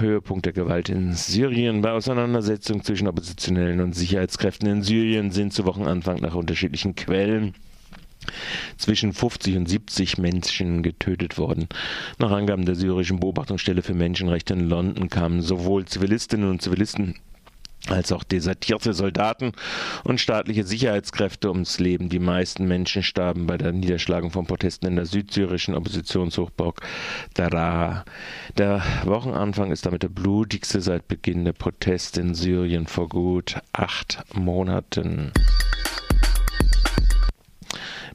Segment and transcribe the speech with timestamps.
[0.00, 1.82] Höhepunkt der Gewalt in Syrien.
[1.82, 7.54] Bei Auseinandersetzungen zwischen Oppositionellen und Sicherheitskräften in Syrien sind zu Wochenanfang nach unterschiedlichen Quellen
[8.76, 11.68] zwischen 50 und 70 Menschen getötet worden.
[12.18, 17.14] Nach Angaben der syrischen Beobachtungsstelle für Menschenrechte in London kamen sowohl Zivilistinnen und Zivilisten
[17.90, 19.52] als auch desertierte Soldaten
[20.04, 22.08] und staatliche Sicherheitskräfte ums Leben.
[22.08, 26.80] Die meisten Menschen starben bei der Niederschlagung von Protesten in der südsyrischen Oppositionshochburg
[27.34, 28.04] Daraa.
[28.56, 34.22] Der Wochenanfang ist damit der blutigste seit Beginn der Proteste in Syrien vor gut acht
[34.34, 35.32] Monaten.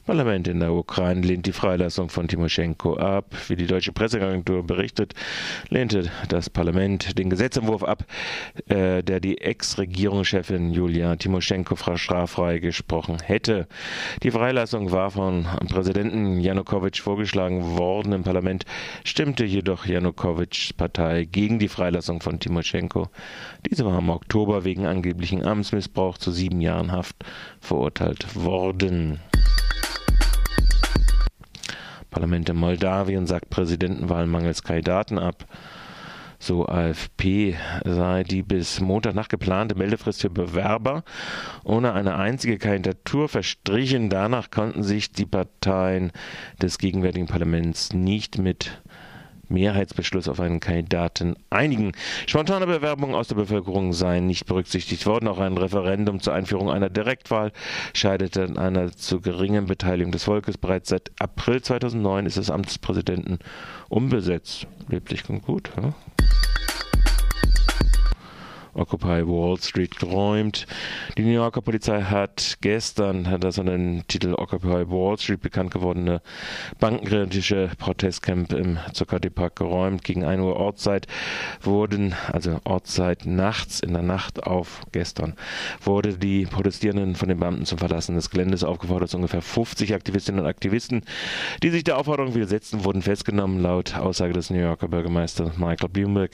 [0.04, 3.34] Parlament in der Ukraine lehnt die Freilassung von Timoschenko ab.
[3.48, 5.14] Wie die deutsche Presseagentur berichtet,
[5.70, 8.04] lehnte das Parlament den Gesetzentwurf ab,
[8.68, 13.66] äh, der die Ex-Regierungschefin Julia Timoschenko straffrei gesprochen hätte.
[14.22, 18.12] Die Freilassung war von Präsidenten Janukowitsch vorgeschlagen worden.
[18.12, 18.66] Im Parlament
[19.04, 23.08] stimmte jedoch Janukowitschs Partei gegen die Freilassung von Timoschenko.
[23.70, 27.16] Diese war im Oktober wegen angeblichen Amtsmissbrauch zu sieben Jahren Haft
[27.60, 29.20] verurteilt worden.
[32.14, 35.46] Parlament in Moldawien sagt Präsidentenwahl mangels Kandidaten ab.
[36.38, 41.02] So AFP sei die bis Montagnacht geplante Meldefrist für Bewerber
[41.64, 44.10] ohne eine einzige Kandidatur verstrichen.
[44.10, 46.12] Danach konnten sich die Parteien
[46.62, 48.80] des gegenwärtigen Parlaments nicht mit
[49.48, 51.92] Mehrheitsbeschluss auf einen Kandidaten einigen.
[52.26, 55.28] Spontane Bewerbungen aus der Bevölkerung seien nicht berücksichtigt worden.
[55.28, 57.52] Auch ein Referendum zur Einführung einer Direktwahl
[57.92, 60.58] scheiterte an einer zu geringen Beteiligung des Volkes.
[60.58, 63.38] Bereits seit April 2009 ist das Amt des Präsidenten
[63.88, 64.66] unbesetzt.
[64.88, 65.70] Leblich und gut.
[65.80, 65.94] Ja?
[68.74, 70.66] Occupy Wall Street geräumt.
[71.16, 76.20] Die New Yorker Polizei hat gestern, das an den Titel Occupy Wall Street bekannt gewordene
[76.80, 80.04] bankenkritische Protestcamp im Zuccotti Park geräumt.
[80.04, 81.06] Gegen 1 Uhr Ortszeit
[81.62, 85.34] wurden, also Ortszeit nachts, in der Nacht auf gestern,
[85.80, 89.14] wurde die Protestierenden von den Beamten zum Verlassen des Geländes aufgefordert.
[89.14, 91.02] Ungefähr 50 Aktivistinnen und Aktivisten,
[91.62, 93.62] die sich der Aufforderung widersetzten, wurden festgenommen.
[93.62, 96.32] Laut Aussage des New Yorker Bürgermeisters Michael Bloomberg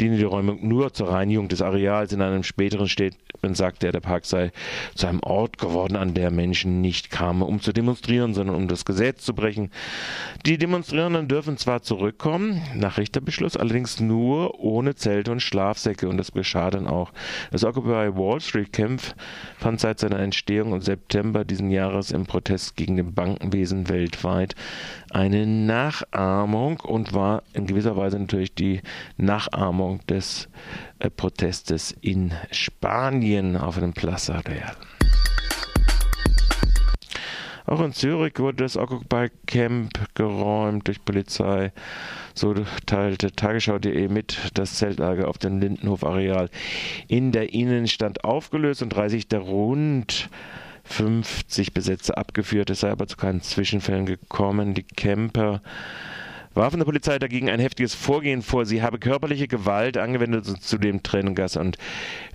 [0.00, 2.12] diene die Räumung nur zur Reinigung des Areals Areals.
[2.12, 4.50] In einem späteren Statement sagte er, der Park sei
[4.94, 8.84] zu einem Ort geworden, an der Menschen nicht kamen, um zu demonstrieren, sondern um das
[8.84, 9.70] Gesetz zu brechen.
[10.44, 16.32] Die Demonstrierenden dürfen zwar zurückkommen, nach Richterbeschluss, allerdings nur ohne Zelte und Schlafsäcke und das
[16.32, 17.12] geschah dann auch.
[17.50, 19.02] Das Occupy Wall Street Camp
[19.58, 24.54] fand seit seiner Entstehung im September diesen Jahres im Protest gegen den Bankenwesen weltweit
[25.10, 28.82] eine Nachahmung und war in gewisser Weise natürlich die
[29.16, 30.48] Nachahmung des
[31.16, 34.76] Protestes in Spanien auf dem Plaza Real.
[37.66, 41.72] Auch in Zürich wurde das Occupy Camp geräumt durch Polizei.
[42.32, 42.54] So
[42.86, 46.48] teilte Tagesschau.de mit, das Zeltlager auf dem Lindenhof-Areal
[47.08, 50.30] in der Innenstadt aufgelöst und 30 der rund
[50.84, 52.70] 50 Besetzer abgeführt.
[52.70, 54.74] Es sei aber zu keinen Zwischenfällen gekommen.
[54.74, 55.60] Die Camper
[56.56, 58.64] warfen der Polizei dagegen ein heftiges Vorgehen vor.
[58.64, 61.76] Sie habe körperliche Gewalt angewendet und zudem Tränengas und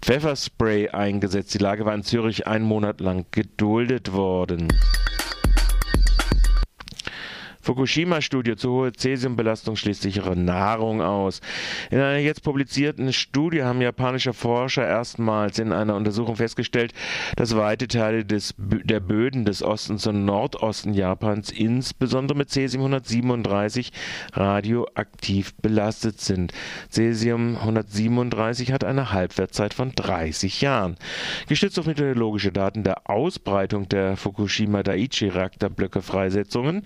[0.01, 1.53] Pfefferspray eingesetzt.
[1.53, 4.67] Die Lage war in Zürich einen Monat lang geduldet worden.
[7.61, 11.41] Fukushima-Studie zur hohen Cäsiumbelastung schließt sichere Nahrung aus.
[11.89, 16.93] In einer jetzt publizierten Studie haben japanische Forscher erstmals in einer Untersuchung festgestellt,
[17.35, 23.91] dass weite Teile des, der Böden des Ostens und Nordosten Japans insbesondere mit Cäsium 137
[24.33, 26.53] radioaktiv belastet sind.
[26.89, 30.95] Cäsium 137 hat eine Halbwertzeit von 30 Jahren.
[31.47, 36.83] Gestützt auf meteorologische Daten der Ausbreitung der Fukushima Daiichi Reaktorblöcke Freisetzungen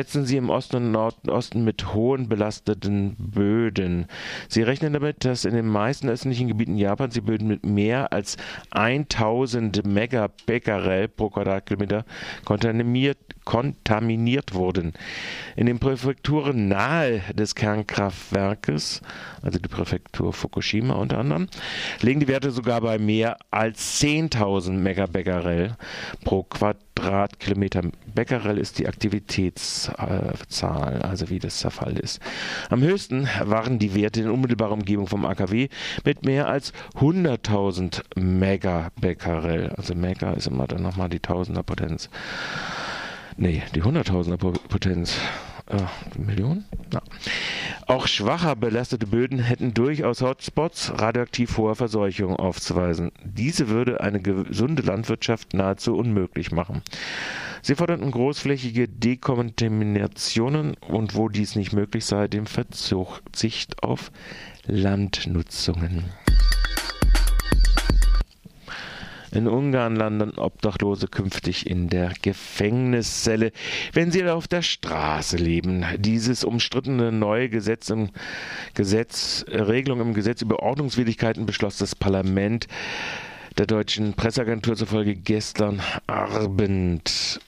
[0.00, 4.06] schätzen sie im Osten und Nordosten mit hohen belasteten Böden.
[4.48, 8.38] Sie rechnen damit, dass in den meisten östlichen Gebieten Japans die Böden mit mehr als
[8.70, 12.06] 1000 Megabecquerel pro Quadratkilometer
[12.46, 14.94] kontaminiert, kontaminiert wurden.
[15.54, 19.02] In den Präfekturen nahe des Kernkraftwerkes,
[19.42, 21.46] also die Präfektur Fukushima unter anderem,
[22.00, 25.76] liegen die Werte sogar bei mehr als 10.000 Megabecquerel
[26.24, 27.82] pro Quadratkilometer.
[28.14, 28.86] Becquerel ist die
[29.98, 32.20] Aktivitätszahl, also wie das der Fall ist.
[32.68, 35.68] Am höchsten waren die Werte in unmittelbarer Umgebung vom AKW
[36.04, 39.70] mit mehr als 100.000 Megabecquerel.
[39.76, 42.10] Also Mega ist immer dann nochmal die Tausenderpotenz.
[43.36, 45.16] Nee, die Hunderttausender Potenz.
[45.66, 46.64] Äh, Millionen?
[46.92, 47.00] Ja.
[47.86, 53.12] Auch schwacher belastete Böden hätten durchaus Hotspots radioaktiv hoher Verseuchung aufzuweisen.
[53.22, 56.82] Diese würde eine gesunde Landwirtschaft nahezu unmöglich machen.
[57.62, 64.10] Sie forderten großflächige Dekontaminationen und wo dies nicht möglich sei, den Verzicht auf
[64.66, 66.04] Landnutzungen.
[69.32, 73.52] In Ungarn landen Obdachlose künftig in der Gefängniszelle,
[73.92, 75.84] wenn sie auf der Straße leben.
[75.98, 78.10] Dieses umstrittene neue Gesetz im
[78.74, 82.66] Gesetz, Regelung im Gesetz über Ordnungswidrigkeiten beschloss das Parlament
[83.56, 87.40] der deutschen Presseagentur zufolge gestern Abend.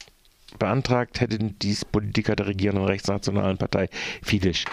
[0.58, 3.88] Beantragt hätten dies Politiker der regierenden rechtsnationalen Partei
[4.22, 4.64] Fidesz.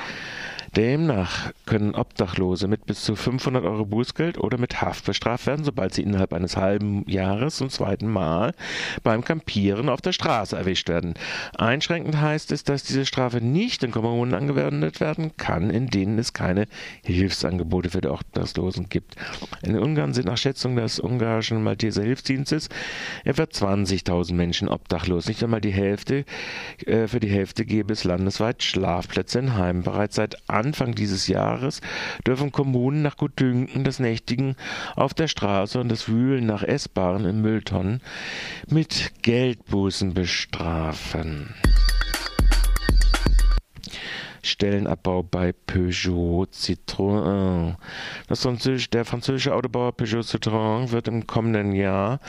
[0.76, 5.94] Demnach können Obdachlose mit bis zu 500 Euro Bußgeld oder mit Haft bestraft werden, sobald
[5.94, 8.54] sie innerhalb eines halben Jahres zum zweiten Mal
[9.04, 11.16] beim Campieren auf der Straße erwischt werden.
[11.58, 16.34] Einschränkend heißt es, dass diese Strafe nicht in Kommunen angewendet werden kann, in denen es
[16.34, 16.68] keine
[17.04, 19.16] Hilfsangebote für die Obdachlosen gibt.
[19.64, 22.70] In Ungarn sind nach Schätzung des ungarischen Malteser Hilfsdienstes
[23.24, 25.28] etwa 20.000 Menschen obdachlos.
[25.28, 26.26] Nicht einmal die Hälfte,
[26.86, 29.84] äh, für die Hälfte gäbe es landesweit Schlafplätze in Heimen.
[29.84, 31.82] Bereits seit Anfang dieses Jahres
[32.28, 34.56] dürfen Kommunen nach Gutdünken das Nächtigen
[34.96, 38.02] auf der Straße und das Wühlen nach Essbaren in Mülltonnen
[38.68, 41.56] mit Geldbußen bestrafen.
[44.42, 47.76] Stellenabbau bei Peugeot Citroën.
[48.28, 52.20] Französische, der französische Autobauer Peugeot Citroën wird im kommenden Jahr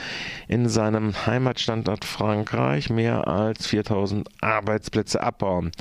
[0.48, 5.72] in seinem Heimatstandort Frankreich mehr als 4000 Arbeitsplätze abbauen.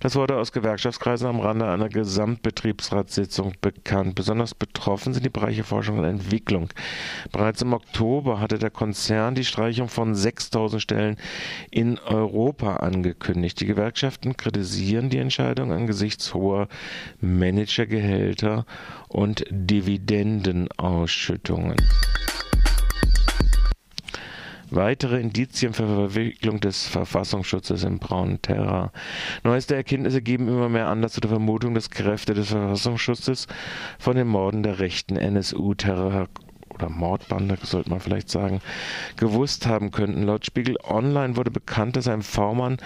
[0.00, 4.14] Das wurde aus Gewerkschaftskreisen am Rande einer Gesamtbetriebsratssitzung bekannt.
[4.14, 6.68] Besonders betroffen sind die Bereiche Forschung und Entwicklung.
[7.32, 11.16] Bereits im Oktober hatte der Konzern die Streichung von 6000 Stellen
[11.70, 13.60] in Europa angekündigt.
[13.60, 16.68] Die Gewerkschaften kritisieren die Entscheidung angesichts hoher
[17.20, 18.66] Managergehälter
[19.08, 21.76] und Dividendenausschüttungen.
[24.72, 28.92] Weitere Indizien für Verwicklung des Verfassungsschutzes im braunen Terror.
[29.42, 33.48] Neueste Erkenntnisse geben immer mehr Anlass zu der Vermutung, dass Kräfte des Verfassungsschutzes
[33.98, 36.28] von den Morden der rechten NSU-Terror
[36.80, 38.60] oder Mordbande, sollte man vielleicht sagen,
[39.16, 40.22] gewusst haben könnten.
[40.22, 42.78] Laut Spiegel Online wurde bekannt, dass ein V-Mann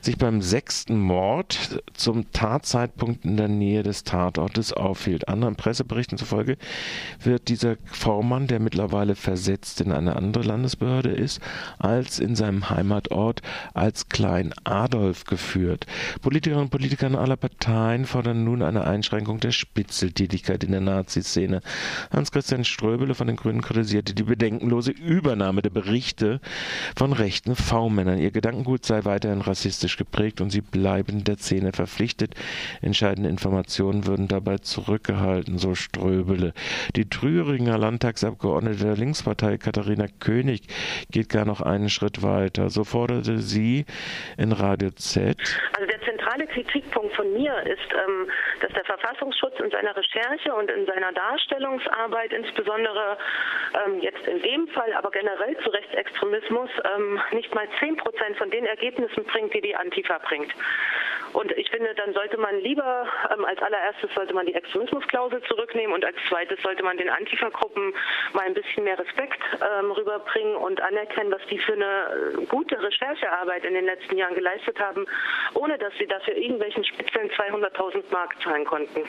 [0.00, 5.28] sich beim sechsten Mord zum Tatzeitpunkt in der Nähe des Tatortes aufhielt.
[5.28, 6.56] Anderen Presseberichten zufolge
[7.22, 11.40] wird dieser V-Mann, der mittlerweile versetzt in eine andere Landesbehörde ist,
[11.78, 13.42] als in seinem Heimatort
[13.74, 15.86] als Klein Adolf geführt.
[16.22, 21.62] Politikerinnen und Politiker aller Parteien fordern nun eine Einschränkung der Spitzeltätigkeit in der Nazi-Szene.
[22.10, 26.40] Hans-Christian Ströbele von den Grünen kritisierte die bedenkenlose Übernahme der Berichte
[26.98, 28.18] von rechten V-Männern.
[28.18, 32.34] Ihr Gedankengut sei weiterhin rassistisch geprägt und sie bleiben der Szene verpflichtet.
[32.82, 36.52] Entscheidende Informationen würden dabei zurückgehalten, so Ströbele.
[36.96, 40.62] Die Thüringer Landtagsabgeordnete der Linkspartei Katharina König
[41.10, 42.68] geht gar noch einen Schritt weiter.
[42.68, 43.86] So forderte sie
[44.36, 45.38] in Radio Z.
[45.76, 48.30] Also der zentrale Kritikpunkt von mir ist, ähm,
[48.60, 53.16] dass der Verfassungsschutz in seiner Recherche und in seiner Darstellungsarbeit insbesondere
[53.86, 58.50] ähm, jetzt in dem Fall, aber generell zu Rechtsextremismus ähm, nicht mal 10 Prozent von
[58.50, 60.52] den Ergebnissen bringt, die die Antifa bringt.
[61.32, 65.94] Und ich finde, dann sollte man lieber ähm, als allererstes sollte man die Extremismusklausel zurücknehmen
[65.94, 67.94] und als zweites sollte man den Antifa-Gruppen
[68.32, 73.64] mal ein bisschen mehr Respekt ähm, rüberbringen und anerkennen, was die für eine gute Recherchearbeit
[73.64, 75.06] in den letzten Jahren geleistet haben,
[75.54, 79.04] ohne dass sie dafür irgendwelchen Spitzeln 200.000 Mark zahlen konnten.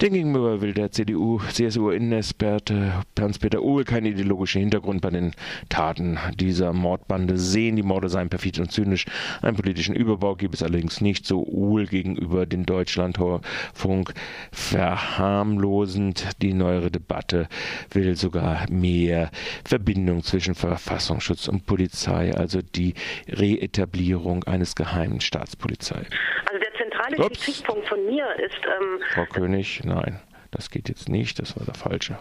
[0.00, 5.32] Demgegenüber will der CDU-CSU-Innenexperte Hans-Peter Uhl keinen ideologischen Hintergrund bei den
[5.68, 7.74] Taten dieser Mordbande sehen.
[7.74, 9.06] Die Morde seien perfid und zynisch.
[9.42, 14.14] Einen politischen Überbau gibt es allerdings nicht, so Uhl gegenüber den Deutschlandfunk
[14.52, 16.28] verharmlosend.
[16.42, 17.48] Die neuere Debatte
[17.90, 19.32] will sogar mehr
[19.64, 22.94] Verbindung zwischen Verfassungsschutz und Polizei, also die
[23.28, 26.06] Reetablierung eines geheimen Staatspolizei.
[26.46, 26.67] Also
[27.08, 27.44] zentrale Ups.
[27.44, 28.60] Kritikpunkt von mir ist.
[28.64, 32.18] Ähm Frau König, nein, das geht jetzt nicht, das war der falsche.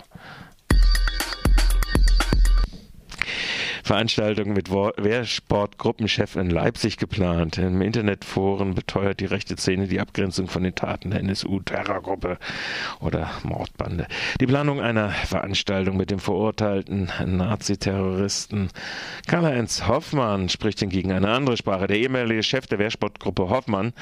[3.88, 7.58] Veranstaltung mit Wehrsportgruppenchef in Leipzig geplant.
[7.58, 12.38] Im Internetforen beteuert die rechte Szene die Abgrenzung von den Taten der NSU-Terrorgruppe
[13.00, 14.08] oder Mordbande.
[14.42, 18.72] Die Planung einer Veranstaltung mit dem verurteilten Nazi-Terroristen
[19.26, 21.88] Karl-Heinz Hoffmann spricht hingegen eine andere Sprache.
[21.88, 23.94] Der ehemalige Chef der Wehrsportgruppe Hoffmann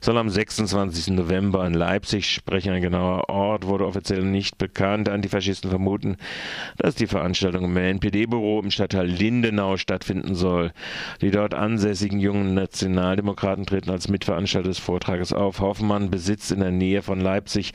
[0.00, 1.14] soll am 26.
[1.14, 2.72] November in Leipzig sprechen.
[2.72, 5.08] Ein genauer Ort wurde offiziell nicht bekannt.
[5.08, 6.16] Antifaschisten vermuten,
[6.78, 10.72] dass die Veranstaltung im NPD-Büro im Stadtteil Lind Lindenau stattfinden soll.
[11.22, 15.60] Die dort ansässigen jungen Nationaldemokraten treten als Mitveranstalter des Vortrages auf.
[15.60, 17.72] Hoffmann besitzt in der Nähe von Leipzig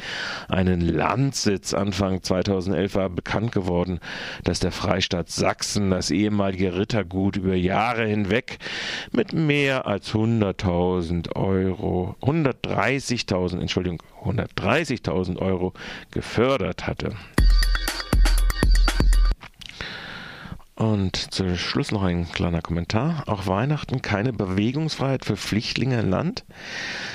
[0.49, 1.73] einen Landsitz.
[1.73, 3.99] Anfang 2011 war bekannt geworden,
[4.43, 8.59] dass der Freistaat Sachsen das ehemalige Rittergut über Jahre hinweg
[9.11, 15.73] mit mehr als 100.000 Euro, 130.000, Entschuldigung, 130.000 Euro
[16.11, 17.13] gefördert hatte.
[20.77, 23.23] Und zum Schluss noch ein kleiner Kommentar.
[23.25, 26.45] Auch Weihnachten keine Bewegungsfreiheit für Flüchtlinge im Land.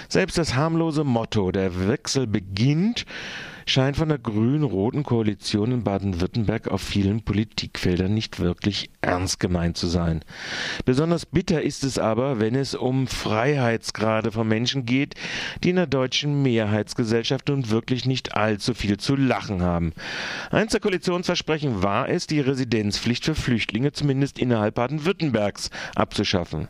[0.09, 3.07] Selbst das harmlose Motto, der Wechsel beginnt,
[3.73, 9.87] scheint von der grün-roten Koalition in Baden-Württemberg auf vielen Politikfeldern nicht wirklich ernst gemeint zu
[9.87, 10.21] sein.
[10.85, 15.14] Besonders bitter ist es aber, wenn es um Freiheitsgrade von Menschen geht,
[15.64, 19.95] die in der deutschen Mehrheitsgesellschaft nun wirklich nicht allzu viel zu lachen haben.
[20.50, 26.69] Eins der Koalitionsversprechen war es, die Residenzpflicht für Flüchtlinge zumindest innerhalb Baden-Württembergs abzuschaffen.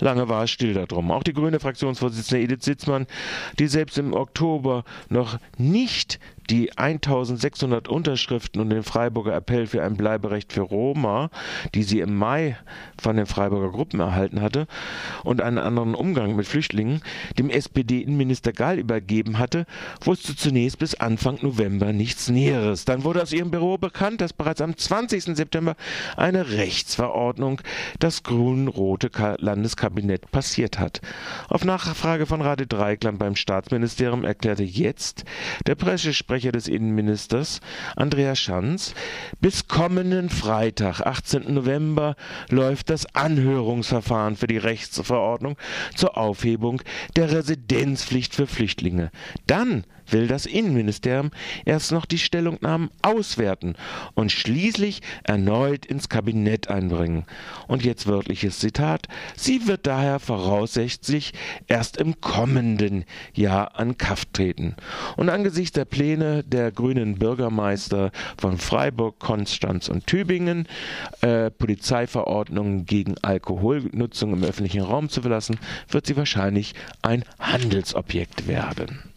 [0.00, 1.10] Lange war es still darum.
[1.10, 3.06] Auch die grüne Fraktionsvorsitzende Edith Sitzmann,
[3.58, 6.18] die selbst im Oktober noch nicht
[6.50, 11.30] die 1600 Unterschriften und den Freiburger Appell für ein Bleiberecht für Roma,
[11.74, 12.56] die sie im Mai
[13.00, 14.66] von den Freiburger Gruppen erhalten hatte,
[15.24, 17.00] und einen anderen Umgang mit Flüchtlingen
[17.38, 19.66] dem SPD-Innenminister Gall übergeben hatte,
[20.02, 22.84] wusste zunächst bis Anfang November nichts Näheres.
[22.84, 25.36] Dann wurde aus ihrem Büro bekannt, dass bereits am 20.
[25.36, 25.76] September
[26.16, 27.60] eine Rechtsverordnung
[27.98, 31.00] das grün-rote Landeskabinett passiert hat.
[31.48, 35.24] Auf Nachfrage von Rade Dreikland beim Staatsministerium erklärte jetzt
[35.66, 37.60] der Pressesprecher Pressesprecher des Innenministers,
[37.96, 38.94] Andreas Schanz.
[39.40, 41.54] Bis kommenden Freitag, 18.
[41.54, 42.14] November,
[42.50, 45.56] läuft das Anhörungsverfahren für die Rechtsverordnung
[45.94, 46.82] zur Aufhebung
[47.16, 49.10] der Residenzpflicht für Flüchtlinge.
[49.46, 51.30] Dann will das Innenministerium
[51.64, 53.74] erst noch die Stellungnahmen auswerten
[54.14, 57.24] und schließlich erneut ins Kabinett einbringen.
[57.66, 61.32] Und jetzt wörtliches Zitat, sie wird daher voraussichtlich
[61.66, 64.76] erst im kommenden Jahr an Kraft treten.
[65.16, 70.66] Und angesichts der Pläne der grünen Bürgermeister von Freiburg, Konstanz und Tübingen,
[71.20, 75.58] äh, Polizeiverordnungen gegen Alkoholnutzung im öffentlichen Raum zu verlassen,
[75.88, 79.15] wird sie wahrscheinlich ein Handelsobjekt werden.